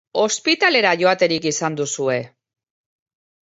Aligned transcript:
Ospitalera 0.19 0.93
joaterik 1.03 1.47
izan 1.51 1.79
duzue? 1.83 2.19